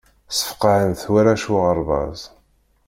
Sfeqɛen-t 0.37 1.01
warrac 1.11 1.43
uɣerbaz. 1.53 2.19